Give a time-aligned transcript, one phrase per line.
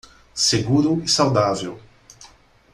[0.33, 1.79] Seguro e saudável